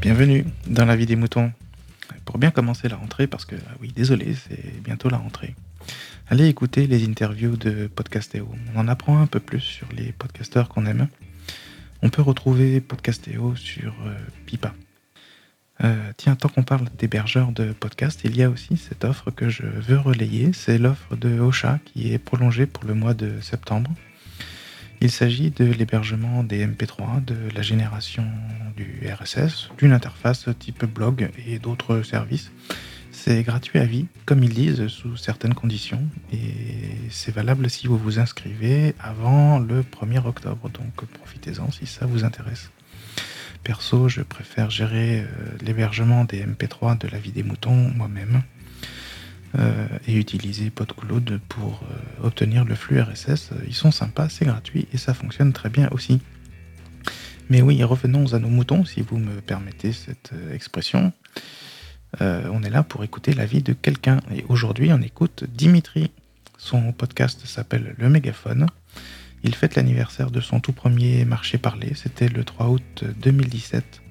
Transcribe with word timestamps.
Bienvenue 0.00 0.44
dans 0.68 0.84
la 0.84 0.94
vie 0.94 1.06
des 1.06 1.16
moutons. 1.16 1.52
Pour 2.24 2.38
bien 2.38 2.52
commencer 2.52 2.88
la 2.88 2.94
rentrée, 2.94 3.26
parce 3.26 3.44
que 3.44 3.56
ah 3.56 3.74
oui, 3.80 3.92
désolé, 3.94 4.32
c'est 4.34 4.80
bientôt 4.80 5.08
la 5.08 5.16
rentrée. 5.16 5.56
Allez 6.28 6.46
écouter 6.46 6.86
les 6.86 7.04
interviews 7.04 7.56
de 7.56 7.88
Podcastéo. 7.88 8.48
On 8.74 8.78
en 8.78 8.86
apprend 8.86 9.20
un 9.20 9.26
peu 9.26 9.40
plus 9.40 9.60
sur 9.60 9.88
les 9.96 10.12
podcasteurs 10.12 10.68
qu'on 10.68 10.86
aime. 10.86 11.08
On 12.00 12.10
peut 12.10 12.22
retrouver 12.22 12.80
Podcastéo 12.80 13.56
sur 13.56 13.92
euh, 14.06 14.14
Pipa. 14.46 14.72
Euh, 15.82 16.12
tiens, 16.16 16.36
tant 16.36 16.48
qu'on 16.48 16.62
parle 16.62 16.86
d'hébergeurs 16.96 17.50
de 17.50 17.72
podcasts, 17.72 18.20
il 18.22 18.36
y 18.36 18.44
a 18.44 18.50
aussi 18.50 18.76
cette 18.76 19.04
offre 19.04 19.32
que 19.32 19.48
je 19.48 19.64
veux 19.64 19.98
relayer. 19.98 20.52
C'est 20.52 20.78
l'offre 20.78 21.16
de 21.16 21.40
Ocha 21.40 21.80
qui 21.84 22.12
est 22.12 22.18
prolongée 22.18 22.66
pour 22.66 22.84
le 22.84 22.94
mois 22.94 23.14
de 23.14 23.40
septembre. 23.40 23.90
Il 25.00 25.12
s'agit 25.12 25.50
de 25.50 25.64
l'hébergement 25.64 26.42
des 26.42 26.66
MP3, 26.66 27.24
de 27.24 27.36
la 27.54 27.62
génération 27.62 28.24
du 28.76 29.00
RSS, 29.08 29.70
d'une 29.78 29.92
interface 29.92 30.48
type 30.58 30.84
blog 30.86 31.30
et 31.46 31.60
d'autres 31.60 32.02
services. 32.02 32.50
C'est 33.12 33.44
gratuit 33.44 33.78
à 33.78 33.84
vie, 33.84 34.06
comme 34.26 34.42
ils 34.42 34.52
disent, 34.52 34.88
sous 34.88 35.16
certaines 35.16 35.54
conditions, 35.54 36.02
et 36.32 36.96
c'est 37.10 37.32
valable 37.32 37.70
si 37.70 37.86
vous 37.86 37.96
vous 37.96 38.18
inscrivez 38.18 38.96
avant 38.98 39.60
le 39.60 39.82
1er 39.82 40.26
octobre, 40.26 40.68
donc 40.68 41.04
profitez-en 41.12 41.70
si 41.70 41.86
ça 41.86 42.06
vous 42.06 42.24
intéresse. 42.24 42.70
Perso, 43.62 44.08
je 44.08 44.22
préfère 44.22 44.70
gérer 44.70 45.20
euh, 45.20 45.26
l'hébergement 45.60 46.24
des 46.24 46.44
MP3 46.44 46.98
de 46.98 47.06
la 47.08 47.18
vie 47.18 47.32
des 47.32 47.42
moutons 47.42 47.92
moi-même. 47.94 48.42
Euh, 49.56 49.86
et 50.06 50.14
utiliser 50.14 50.68
PodCloud 50.68 51.40
pour 51.48 51.82
euh, 51.82 52.26
obtenir 52.26 52.66
le 52.66 52.74
flux 52.74 53.00
RSS. 53.00 53.52
Ils 53.66 53.74
sont 53.74 53.90
sympas, 53.90 54.28
c'est 54.28 54.44
gratuit 54.44 54.86
et 54.92 54.98
ça 54.98 55.14
fonctionne 55.14 55.54
très 55.54 55.70
bien 55.70 55.88
aussi. 55.90 56.20
Mais 57.48 57.62
oui, 57.62 57.82
revenons 57.82 58.34
à 58.34 58.38
nos 58.40 58.50
moutons, 58.50 58.84
si 58.84 59.00
vous 59.00 59.16
me 59.16 59.40
permettez 59.40 59.92
cette 59.92 60.32
euh, 60.34 60.54
expression. 60.54 61.12
on 62.20 62.62
est 62.62 62.70
là 62.70 62.82
pour 62.82 63.04
écouter 63.04 63.32
la 63.32 63.46
vie 63.46 63.62
de 63.62 63.72
quelqu'un. 63.72 64.20
Et 64.34 64.44
aujourd'hui, 64.50 64.92
on 64.92 65.00
écoute 65.00 65.44
Dimitri. 65.48 66.10
Son 66.58 66.92
podcast 66.92 67.46
s'appelle 67.46 67.94
Le 67.96 68.10
Mégaphone. 68.10 68.66
Il 69.44 69.54
fête 69.54 69.76
l'anniversaire 69.76 70.30
de 70.30 70.42
son 70.42 70.60
tout 70.60 70.72
premier 70.72 71.24
marché 71.24 71.56
parlé. 71.56 71.92
C'était 71.94 72.28
le 72.28 72.44
3 72.44 72.68
août 72.68 73.04
2017. 73.22 74.02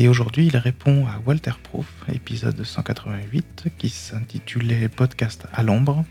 Et 0.00 0.08
aujourd'hui, 0.08 0.46
il 0.46 0.56
répond 0.56 1.04
à 1.04 1.20
Walter 1.26 1.52
Proof, 1.62 1.84
épisode 2.10 2.64
188, 2.64 3.64
qui 3.76 3.90
s'intitulait 3.90 4.88
Podcast 4.88 5.46
à 5.52 5.62
l'ombre. 5.62 6.06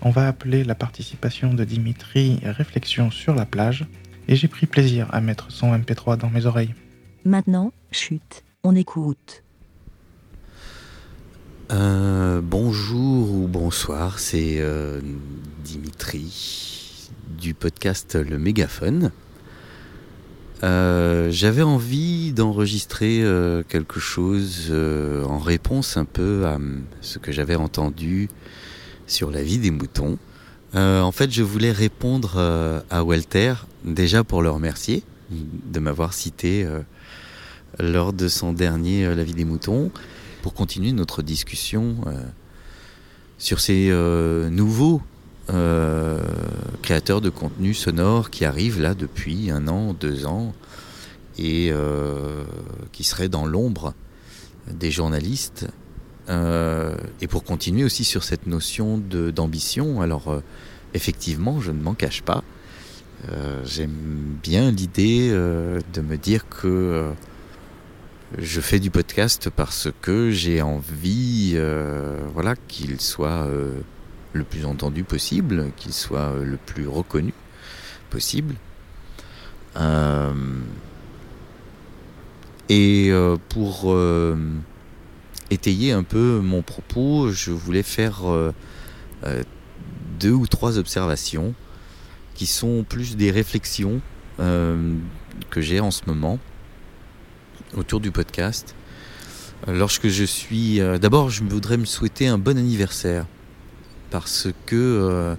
On 0.00 0.08
va 0.08 0.26
appeler 0.26 0.64
la 0.64 0.74
participation 0.74 1.52
de 1.52 1.62
Dimitri 1.62 2.40
Réflexion 2.42 3.10
sur 3.10 3.34
la 3.34 3.44
plage, 3.44 3.84
et 4.26 4.36
j'ai 4.36 4.48
pris 4.48 4.64
plaisir 4.64 5.06
à 5.12 5.20
mettre 5.20 5.52
son 5.52 5.76
MP3 5.76 6.16
dans 6.16 6.30
mes 6.30 6.46
oreilles. 6.46 6.74
Maintenant, 7.26 7.74
chute, 7.90 8.42
on 8.64 8.74
écoute. 8.74 9.44
Euh, 11.72 12.40
bonjour 12.42 13.34
ou 13.34 13.48
bonsoir, 13.48 14.18
c'est 14.18 14.60
euh, 14.60 15.02
Dimitri 15.62 17.10
du 17.38 17.52
podcast 17.52 18.14
Le 18.14 18.38
Mégaphone. 18.38 19.12
Euh, 20.62 21.30
j'avais 21.30 21.62
envie 21.62 22.32
d'enregistrer 22.32 23.22
euh, 23.22 23.62
quelque 23.68 24.00
chose 24.00 24.68
euh, 24.70 25.22
en 25.24 25.38
réponse 25.38 25.98
un 25.98 26.06
peu 26.06 26.46
à 26.46 26.58
ce 27.02 27.18
que 27.18 27.30
j'avais 27.30 27.56
entendu 27.56 28.30
sur 29.06 29.30
la 29.30 29.42
vie 29.42 29.58
des 29.58 29.70
moutons. 29.70 30.18
en 30.74 31.12
fait, 31.12 31.30
je 31.30 31.42
voulais 31.42 31.72
répondre 31.72 32.82
à 32.90 33.04
Walter, 33.04 33.54
déjà 33.84 34.24
pour 34.24 34.42
le 34.42 34.50
remercier 34.50 35.04
de 35.30 35.80
m'avoir 35.80 36.12
cité 36.12 36.66
lors 37.78 38.12
de 38.12 38.28
son 38.28 38.52
dernier 38.52 39.14
La 39.14 39.22
vie 39.22 39.32
des 39.32 39.44
moutons, 39.44 39.90
pour 40.42 40.54
continuer 40.54 40.92
notre 40.92 41.22
discussion 41.22 41.96
sur 43.38 43.60
ces 43.60 43.90
nouveaux 44.50 45.00
euh, 45.48 46.20
créateur 46.82 47.20
de 47.20 47.30
contenu 47.30 47.72
sonore 47.72 48.30
qui 48.30 48.44
arrive 48.44 48.80
là 48.80 48.94
depuis 48.94 49.50
un 49.50 49.68
an, 49.68 49.92
deux 49.92 50.26
ans, 50.26 50.52
et 51.38 51.70
euh, 51.70 52.44
qui 52.92 53.04
serait 53.04 53.28
dans 53.28 53.46
l'ombre 53.46 53.94
des 54.68 54.90
journalistes. 54.90 55.68
Euh, 56.28 56.96
et 57.20 57.28
pour 57.28 57.44
continuer 57.44 57.84
aussi 57.84 58.02
sur 58.02 58.24
cette 58.24 58.48
notion 58.48 58.98
d'ambition, 58.98 60.00
alors 60.00 60.42
effectivement, 60.94 61.60
je 61.60 61.70
ne 61.70 61.80
m'en 61.80 61.94
cache 61.94 62.22
pas. 62.22 62.42
J'aime 63.64 64.36
bien 64.42 64.70
l'idée 64.70 65.30
de 65.30 66.00
me 66.00 66.16
dire 66.16 66.48
que 66.48 67.10
je 68.38 68.60
fais 68.60 68.78
du 68.78 68.90
podcast 68.90 69.50
parce 69.54 69.88
que 70.02 70.30
j'ai 70.30 70.62
envie 70.62 71.56
voilà, 72.34 72.54
qu'il 72.68 73.00
soit 73.00 73.48
le 74.36 74.44
plus 74.44 74.64
entendu 74.64 75.02
possible, 75.04 75.70
qu'il 75.76 75.92
soit 75.92 76.34
le 76.42 76.56
plus 76.56 76.86
reconnu 76.86 77.32
possible. 78.10 78.54
Euh, 79.76 80.32
et 82.68 83.08
euh, 83.10 83.36
pour 83.48 83.92
euh, 83.92 84.36
étayer 85.50 85.92
un 85.92 86.02
peu 86.02 86.40
mon 86.40 86.62
propos, 86.62 87.30
je 87.30 87.50
voulais 87.50 87.82
faire 87.82 88.22
deux 90.18 90.32
ou 90.32 90.46
trois 90.46 90.78
observations 90.78 91.54
qui 92.34 92.46
sont 92.46 92.84
plus 92.88 93.16
des 93.16 93.30
réflexions 93.30 94.00
que 94.38 95.60
j'ai 95.60 95.80
en 95.80 95.90
ce 95.90 96.02
moment 96.06 96.38
autour 97.74 98.00
du 98.00 98.10
podcast. 98.10 98.74
Lorsque 99.66 100.08
je 100.08 100.24
suis... 100.24 100.80
D'abord, 101.00 101.30
je 101.30 101.42
voudrais 101.42 101.78
me 101.78 101.86
souhaiter 101.86 102.26
un 102.28 102.38
bon 102.38 102.58
anniversaire 102.58 103.26
parce 104.10 104.48
que 104.66 104.76
euh, 104.76 105.34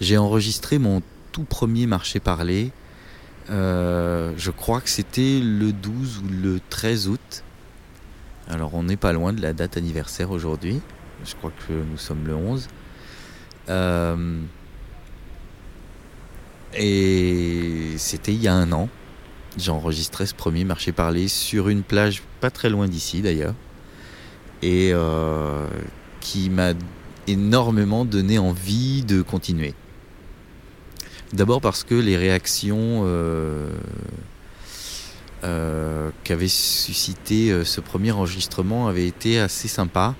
j'ai 0.00 0.18
enregistré 0.18 0.78
mon 0.78 1.02
tout 1.32 1.44
premier 1.44 1.86
marché 1.86 2.20
parlé. 2.20 2.72
Euh, 3.50 4.32
je 4.36 4.50
crois 4.50 4.80
que 4.80 4.88
c'était 4.88 5.40
le 5.42 5.72
12 5.72 6.18
ou 6.18 6.28
le 6.42 6.60
13 6.70 7.08
août. 7.08 7.44
Alors 8.48 8.74
on 8.74 8.82
n'est 8.82 8.96
pas 8.96 9.12
loin 9.12 9.32
de 9.32 9.40
la 9.40 9.52
date 9.52 9.76
anniversaire 9.76 10.30
aujourd'hui. 10.30 10.80
Je 11.24 11.34
crois 11.34 11.52
que 11.66 11.72
nous 11.72 11.98
sommes 11.98 12.26
le 12.26 12.34
11. 12.34 12.68
Euh, 13.68 14.40
et 16.74 17.94
c'était 17.96 18.32
il 18.32 18.42
y 18.42 18.48
a 18.48 18.54
un 18.54 18.72
an. 18.72 18.88
J'ai 19.56 19.72
enregistré 19.72 20.26
ce 20.26 20.34
premier 20.34 20.64
marché 20.64 20.92
parlé 20.92 21.26
sur 21.26 21.68
une 21.68 21.82
plage 21.82 22.22
pas 22.40 22.50
très 22.50 22.70
loin 22.70 22.86
d'ici 22.88 23.20
d'ailleurs. 23.20 23.54
Et 24.62 24.92
qui 26.20 26.50
m'a 26.50 26.74
énormément 27.30 28.04
donné 28.04 28.38
envie 28.38 29.02
de 29.02 29.22
continuer. 29.22 29.74
D'abord 31.32 31.60
parce 31.60 31.84
que 31.84 31.94
les 31.94 32.16
réactions 32.16 33.02
euh, 33.04 33.70
euh, 35.44 36.10
qu'avait 36.24 36.48
suscité 36.48 37.52
euh, 37.52 37.64
ce 37.64 37.80
premier 37.80 38.10
enregistrement 38.10 38.88
avaient 38.88 39.06
été 39.06 39.38
assez 39.38 39.68
sympas. 39.68 40.16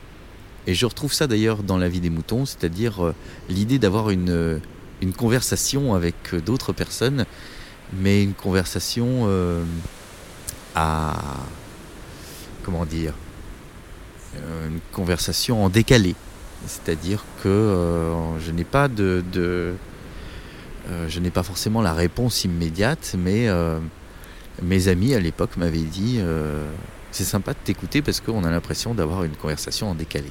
Et 0.69 0.75
je 0.75 0.87
retrouve 0.87 1.12
ça 1.12 1.26
d'ailleurs 1.26 1.65
dans 1.65 1.78
la 1.78 1.88
vie 1.88 2.00
des 2.00 2.10
moutons, 2.10 2.47
c'est-à-dire 2.47 3.15
l'idée 3.48 3.78
d'avoir 3.78 4.10
une, 4.10 4.60
une 5.00 5.12
conversation 5.12 5.94
avec 5.94 6.34
d'autres 6.44 6.72
personnes, 6.72 7.25
mais 7.94 8.22
une 8.22 8.34
conversation 8.34 9.27
à... 10.77 11.16
comment 12.62 12.84
dire 12.84 13.15
Une 14.37 14.81
conversation 14.92 15.65
en 15.65 15.71
décalé. 15.71 16.15
C'est-à-dire 16.66 17.25
que 17.43 17.48
euh, 17.48 18.38
je 18.38 18.50
n'ai 18.50 18.65
pas 18.65 18.88
de, 18.88 19.25
euh, 19.37 19.72
je 21.09 21.21
n'ai 21.21 21.31
pas 21.31 21.43
forcément 21.43 21.82
la 21.82 21.94
réponse 21.94 22.44
immédiate, 22.44 23.15
mais 23.19 23.48
euh, 23.48 23.78
mes 24.62 24.88
amis 24.88 25.15
à 25.15 25.21
l'époque 25.21 25.57
m'avaient 25.57 25.78
dit 25.78 26.21
c'est 27.12 27.24
sympa 27.24 27.53
de 27.53 27.59
t'écouter 27.65 28.03
parce 28.03 28.21
qu'on 28.21 28.45
a 28.45 28.51
l'impression 28.51 28.95
d'avoir 28.95 29.24
une 29.24 29.34
conversation 29.36 29.91
en 29.91 29.95
décalé. 29.95 30.30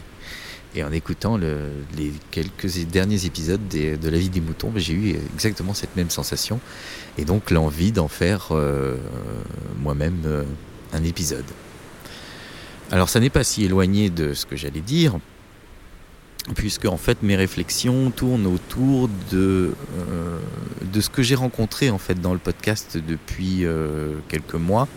Et 0.75 0.83
en 0.83 0.91
écoutant 0.91 1.35
les 1.35 2.13
quelques 2.29 2.67
derniers 2.85 3.25
épisodes 3.25 3.67
de 3.67 4.09
La 4.09 4.17
vie 4.19 4.29
des 4.29 4.39
moutons, 4.39 4.69
ben, 4.69 4.79
j'ai 4.79 4.93
eu 4.93 5.15
exactement 5.33 5.73
cette 5.73 5.95
même 5.95 6.11
sensation 6.11 6.59
et 7.17 7.25
donc 7.25 7.49
l'envie 7.49 7.91
d'en 7.91 8.07
faire 8.07 8.49
moi-même 9.81 10.45
un 10.93 11.03
épisode. 11.03 11.45
Alors 12.91 13.09
ça 13.09 13.19
n'est 13.19 13.31
pas 13.31 13.43
si 13.43 13.65
éloigné 13.65 14.11
de 14.11 14.35
ce 14.35 14.45
que 14.45 14.55
j'allais 14.55 14.81
dire, 14.81 15.19
puisque 16.55 16.85
en 16.85 16.97
fait 16.97 17.21
mes 17.23 17.35
réflexions 17.35 18.11
tournent 18.11 18.47
autour 18.47 19.09
de, 19.31 19.73
euh, 19.97 20.39
de 20.91 21.01
ce 21.01 21.09
que 21.09 21.21
j'ai 21.21 21.35
rencontré 21.35 21.89
en 21.89 21.97
fait 21.97 22.19
dans 22.19 22.33
le 22.33 22.39
podcast 22.39 22.97
depuis 22.97 23.65
euh, 23.65 24.15
quelques 24.27 24.55
mois. 24.55 24.87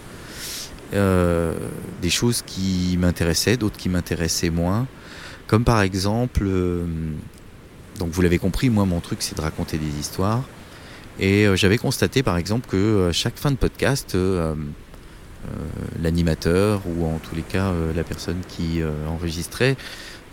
Euh, 0.94 1.54
des 2.02 2.10
choses 2.10 2.42
qui 2.42 2.98
m'intéressaient, 2.98 3.56
d'autres 3.56 3.78
qui 3.78 3.88
m'intéressaient 3.88 4.50
moins. 4.50 4.86
Comme 5.46 5.64
par 5.64 5.80
exemple, 5.80 6.46
donc 7.98 8.10
vous 8.10 8.22
l'avez 8.22 8.38
compris, 8.38 8.70
moi 8.70 8.84
mon 8.84 9.00
truc 9.00 9.22
c'est 9.22 9.36
de 9.36 9.40
raconter 9.42 9.78
des 9.78 9.98
histoires. 9.98 10.42
Et 11.18 11.46
j'avais 11.56 11.78
constaté 11.78 12.22
par 12.22 12.36
exemple 12.36 12.68
que 12.68 13.10
chaque 13.12 13.36
fin 13.36 13.50
de 13.50 13.56
podcast, 13.56 14.16
l'animateur 16.00 16.82
ou 16.86 17.04
en 17.06 17.18
tous 17.18 17.34
les 17.34 17.42
cas 17.42 17.72
la 17.94 18.04
personne 18.04 18.40
qui 18.48 18.80
enregistrait 19.08 19.76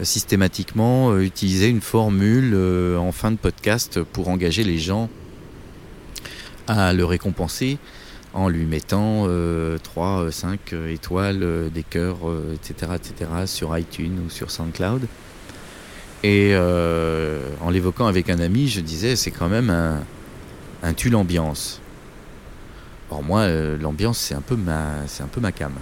systématiquement 0.02 1.18
utilisait 1.18 1.70
une 1.70 1.82
formule 1.82 2.56
en 2.98 3.12
fin 3.12 3.32
de 3.32 3.38
podcast 3.38 4.02
pour 4.02 4.30
engager 4.30 4.64
les 4.64 4.78
gens 4.78 5.10
à 6.68 6.94
le 6.94 7.06
récompenser 7.06 7.78
en 8.34 8.48
lui 8.48 8.66
mettant 8.66 9.28
3, 9.82 10.32
5 10.32 10.74
étoiles, 10.90 11.70
des 11.74 11.84
cœurs, 11.84 12.20
etc., 12.54 12.92
etc. 12.96 13.32
sur 13.46 13.78
iTunes 13.78 14.20
ou 14.26 14.30
sur 14.30 14.52
SoundCloud. 14.52 15.08
Et 16.24 16.56
en 16.56 17.70
l'évoquant 17.70 18.08
avec 18.08 18.30
un 18.30 18.40
ami, 18.40 18.68
je 18.68 18.82
disais 18.82 19.16
c'est 19.16 19.32
quand 19.32 19.50
même 19.50 19.70
un, 19.70 20.04
un 20.84 20.94
tue 20.94 21.10
l'ambiance. 21.10 21.82
Or 23.12 23.24
moi, 23.24 23.42
euh, 23.42 23.78
l'ambiance, 23.78 24.20
c'est 24.20 24.36
un 24.36 24.42
peu 24.42 24.56
ma, 24.56 25.08
c'est 25.08 25.24
un 25.24 25.28
peu 25.28 25.42
ma 25.42 25.52
cam. 25.52 25.74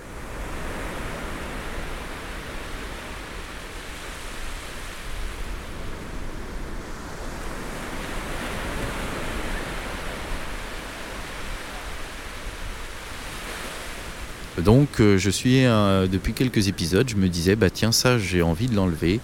Donc 14.58 15.00
euh, 15.00 15.18
je 15.18 15.30
suis 15.30 15.66
euh, 15.66 16.08
depuis 16.08 16.34
quelques 16.34 16.68
épisodes, 16.68 17.08
je 17.08 17.16
me 17.16 17.30
disais 17.30 17.56
bah 17.56 17.70
tiens 17.70 17.92
ça 17.92 18.18
j'ai 18.18 18.42
envie 18.42 18.68
de 18.68 18.76
l'enlever 18.76 19.20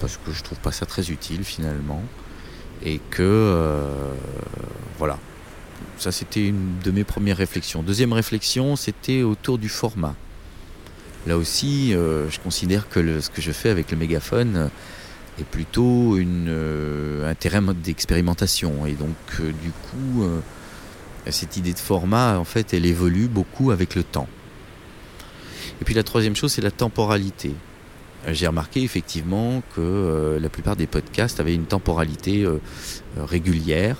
parce 0.00 0.16
que 0.16 0.32
je 0.32 0.42
trouve 0.42 0.58
pas 0.58 0.72
ça 0.72 0.86
très 0.86 1.10
utile 1.10 1.44
finalement 1.44 2.02
et 2.82 3.00
que 3.10 3.52
voilà. 4.98 5.18
Ça, 5.98 6.12
c'était 6.12 6.46
une 6.46 6.78
de 6.84 6.90
mes 6.90 7.04
premières 7.04 7.38
réflexions. 7.38 7.82
Deuxième 7.82 8.12
réflexion, 8.12 8.76
c'était 8.76 9.22
autour 9.22 9.58
du 9.58 9.68
format. 9.68 10.14
Là 11.26 11.36
aussi, 11.36 11.92
euh, 11.92 12.30
je 12.30 12.38
considère 12.38 12.88
que 12.88 13.20
ce 13.20 13.30
que 13.30 13.42
je 13.42 13.50
fais 13.50 13.70
avec 13.70 13.90
le 13.90 13.96
mégaphone 13.96 14.70
est 15.40 15.44
plutôt 15.44 16.16
une, 16.16 16.46
euh, 16.48 17.28
un 17.28 17.34
terrain 17.34 17.62
d'expérimentation. 17.62 18.86
Et 18.86 18.92
donc, 18.92 19.16
euh, 19.40 19.50
du 19.62 19.70
coup, 19.70 20.24
cette 21.28 21.56
idée 21.56 21.72
de 21.72 21.78
format, 21.78 22.38
en 22.38 22.44
fait, 22.44 22.72
elle 22.72 22.86
évolue 22.86 23.26
beaucoup 23.26 23.72
avec 23.72 23.96
le 23.96 24.04
temps. 24.04 24.28
Et 25.80 25.84
puis 25.84 25.94
la 25.94 26.04
troisième 26.04 26.36
chose, 26.36 26.52
c'est 26.52 26.62
la 26.62 26.70
temporalité. 26.70 27.52
J'ai 28.28 28.46
remarqué 28.46 28.82
effectivement 28.82 29.62
que 29.74 30.38
la 30.40 30.48
plupart 30.48 30.76
des 30.76 30.86
podcasts 30.86 31.38
avaient 31.40 31.54
une 31.54 31.66
temporalité 31.66 32.46
régulière. 33.16 33.98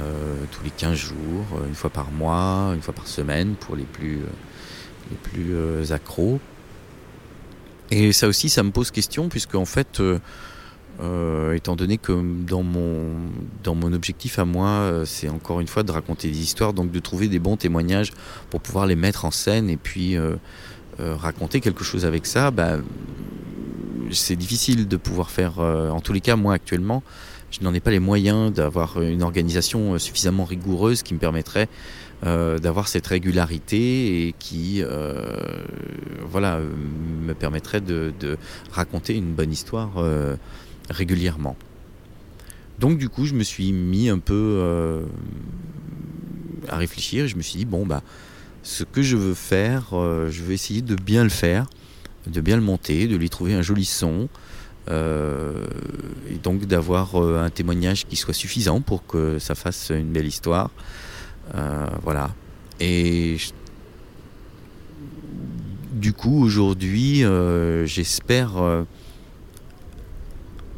Euh, 0.00 0.44
tous 0.50 0.64
les 0.64 0.70
15 0.70 0.94
jours, 0.96 1.46
euh, 1.54 1.68
une 1.68 1.74
fois 1.74 1.90
par 1.90 2.10
mois, 2.10 2.72
une 2.74 2.82
fois 2.82 2.94
par 2.94 3.06
semaine 3.06 3.54
pour 3.54 3.76
les 3.76 3.84
plus, 3.84 4.16
euh, 4.16 5.10
les 5.10 5.16
plus 5.16 5.92
accros. 5.92 6.40
Et 7.90 8.12
ça 8.12 8.26
aussi, 8.26 8.48
ça 8.48 8.62
me 8.62 8.70
pose 8.70 8.90
question, 8.90 9.28
puisque 9.28 9.54
en 9.54 9.66
fait, 9.66 10.02
étant 11.54 11.76
donné 11.76 11.98
que 11.98 12.12
dans 12.46 12.62
mon, 12.62 13.10
dans 13.62 13.74
mon 13.74 13.92
objectif 13.92 14.38
à 14.38 14.44
moi, 14.44 15.02
c'est 15.04 15.28
encore 15.28 15.60
une 15.60 15.68
fois 15.68 15.82
de 15.82 15.92
raconter 15.92 16.28
des 16.28 16.40
histoires, 16.40 16.72
donc 16.72 16.90
de 16.90 16.98
trouver 16.98 17.28
des 17.28 17.38
bons 17.38 17.56
témoignages 17.56 18.12
pour 18.48 18.62
pouvoir 18.62 18.86
les 18.86 18.96
mettre 18.96 19.26
en 19.26 19.30
scène 19.30 19.68
et 19.68 19.76
puis 19.76 20.16
raconter 20.98 21.60
quelque 21.60 21.84
chose 21.84 22.06
avec 22.06 22.24
ça, 22.24 22.50
bah, 22.50 22.78
c'est 24.10 24.36
difficile 24.36 24.88
de 24.88 24.96
pouvoir 24.96 25.30
faire, 25.30 25.58
en 25.58 26.00
tous 26.00 26.14
les 26.14 26.22
cas, 26.22 26.36
moi 26.36 26.54
actuellement, 26.54 27.02
je 27.54 27.62
n'en 27.62 27.72
ai 27.72 27.80
pas 27.80 27.92
les 27.92 28.00
moyens 28.00 28.52
d'avoir 28.52 29.00
une 29.00 29.22
organisation 29.22 29.96
suffisamment 29.98 30.44
rigoureuse 30.44 31.02
qui 31.04 31.14
me 31.14 31.20
permettrait 31.20 31.68
euh, 32.26 32.58
d'avoir 32.58 32.88
cette 32.88 33.06
régularité 33.06 34.26
et 34.26 34.34
qui 34.38 34.82
euh, 34.82 35.62
voilà, 36.22 36.58
me 36.58 37.32
permettrait 37.34 37.80
de, 37.80 38.12
raconter 38.72 39.14
une 39.14 39.34
bonne 39.34 39.52
histoire 39.52 39.98
euh, 39.98 40.34
régulièrement. 40.90 41.56
Donc 42.80 42.98
du 42.98 43.08
coup, 43.08 43.24
je 43.24 43.34
me 43.34 43.44
suis 43.44 43.72
mis 43.72 44.08
un 44.08 44.18
peu 44.18 45.04
à 46.68 46.76
réfléchir. 46.76 47.28
Je 47.28 47.36
me 47.36 47.42
suis 47.42 47.58
dit, 47.58 47.64
bon, 47.64 47.86
bah, 47.86 48.02
ce 48.64 48.82
que 48.82 49.02
je 49.02 49.16
veux 49.16 49.34
faire, 49.34 49.90
je 49.92 50.42
vais 50.42 50.54
essayer 50.54 50.82
de 50.82 50.96
bien 50.96 51.22
le 51.22 51.30
faire, 51.30 51.68
de 52.26 52.40
bien 52.40 52.56
le 52.56 52.62
monter, 52.62 53.06
de 53.06 53.14
lui 53.14 53.30
trouver 53.30 53.54
un 53.54 53.62
joli 53.62 53.84
son, 53.84 54.22
euh, 54.22 54.28
et 54.90 56.38
donc 56.42 56.66
d'avoir 56.66 57.14
euh, 57.14 57.42
un 57.42 57.50
témoignage 57.50 58.06
qui 58.06 58.16
soit 58.16 58.34
suffisant 58.34 58.80
pour 58.80 59.06
que 59.06 59.38
ça 59.38 59.54
fasse 59.54 59.90
une 59.90 60.12
belle 60.12 60.26
histoire. 60.26 60.70
Euh, 61.54 61.86
voilà. 62.02 62.30
Et 62.80 63.36
du 65.92 66.12
coup, 66.12 66.42
aujourd'hui, 66.42 67.24
j'espère 67.84 68.52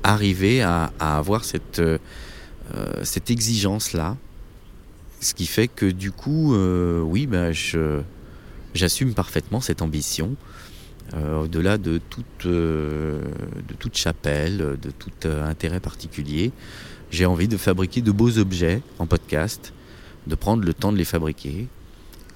arriver 0.02 0.62
à, 0.62 0.92
avoir 1.00 1.44
cette, 1.44 1.80
cette 3.02 3.30
exigence-là. 3.30 4.16
Ce 5.20 5.32
qui 5.32 5.46
fait 5.46 5.68
que 5.68 5.86
du 5.86 6.12
coup, 6.12 6.54
oui, 6.54 7.26
ben, 7.26 7.52
j'assume 8.74 9.14
parfaitement 9.14 9.62
cette 9.62 9.80
ambition. 9.80 10.36
Euh, 11.14 11.42
au-delà 11.42 11.78
de 11.78 12.00
toute, 12.10 12.46
euh, 12.46 13.20
de 13.68 13.74
toute 13.74 13.96
chapelle, 13.96 14.58
de 14.58 14.90
tout 14.90 15.10
euh, 15.24 15.48
intérêt 15.48 15.78
particulier. 15.78 16.50
J'ai 17.10 17.26
envie 17.26 17.46
de 17.46 17.56
fabriquer 17.56 18.00
de 18.00 18.10
beaux 18.10 18.38
objets 18.38 18.82
en 18.98 19.06
podcast, 19.06 19.72
de 20.26 20.34
prendre 20.34 20.64
le 20.64 20.74
temps 20.74 20.92
de 20.92 20.98
les 20.98 21.04
fabriquer, 21.04 21.68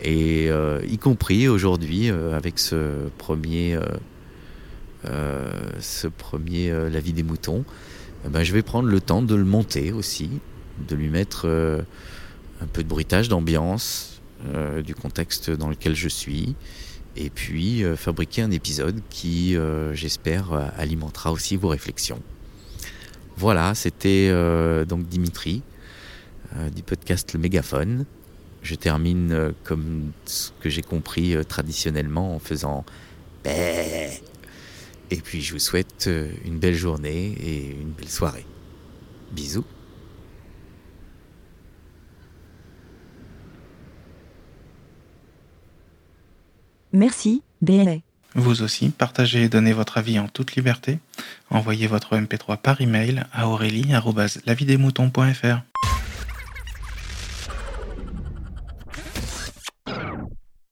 et 0.03 0.49
y 0.89 0.97
compris 0.97 1.47
aujourd'hui 1.47 2.09
avec 2.09 2.59
ce 2.59 3.09
premier, 3.19 3.79
ce 5.05 6.07
premier 6.07 6.73
La 6.89 7.01
vie 7.01 7.13
des 7.13 7.25
moutons, 7.25 7.65
eh 8.25 8.29
ben, 8.29 8.43
je 8.45 8.53
vais 8.55 8.63
prendre 8.63 8.89
le 8.89 9.01
temps 9.01 9.21
de 9.21 9.35
le 9.35 9.45
monter 9.45 9.93
aussi, 9.93 10.31
de 10.89 10.95
lui 10.95 11.11
mettre 11.11 11.47
un 12.63 12.67
peu 12.73 12.83
de 12.83 12.89
bruitage 12.89 13.29
d'ambiance, 13.29 14.23
du 14.85 14.95
contexte 14.95 15.51
dans 15.51 15.69
lequel 15.69 15.97
je 15.97 16.09
suis, 16.09 16.55
et 17.17 17.31
puis 17.31 17.85
euh, 17.85 17.97
fabriquer 17.97 18.43
un 18.43 18.51
épisode 18.51 19.01
qui, 19.11 19.57
euh, 19.57 19.95
j'espère, 19.95 20.53
euh, 20.53 20.67
alimentera 20.77 21.33
aussi 21.33 21.57
vos 21.57 21.69
réflexions. 21.69 22.21
Voilà, 23.37 23.75
c'était 23.75 24.31
donc 24.85 25.09
Dimitri 25.09 25.63
du 26.75 26.83
podcast 26.83 27.33
Le 27.33 27.41
Mégaphone. 27.41 28.05
Je 28.61 28.75
termine 28.75 29.55
comme 29.65 30.13
ce 30.27 30.51
que 30.61 30.69
j'ai 30.69 30.83
compris 30.83 31.35
traditionnellement 31.49 32.35
en 32.35 32.39
faisant 32.39 32.85
et 33.47 34.21
puis 35.25 35.41
je 35.41 35.55
vous 35.55 35.59
souhaite 35.59 36.11
une 36.45 36.59
belle 36.59 36.75
journée 36.75 37.35
et 37.43 37.71
une 37.81 37.93
belle 37.93 38.11
soirée. 38.11 38.45
Bisous. 39.33 39.65
Merci, 46.93 47.43
BLA. 47.63 47.97
Vous 48.35 48.63
aussi, 48.63 48.91
partagez 48.91 49.45
et 49.45 49.49
donnez 49.49 49.73
votre 49.73 49.97
avis 49.99 50.19
en 50.19 50.29
toute 50.29 50.55
liberté. 50.55 50.99
Envoyez 51.51 51.87
votre 51.89 52.17
MP3 52.17 52.59
par 52.59 52.81
email 52.81 53.25
à 53.33 53.49
aurélie.lavidemouton.fr. 53.49 55.63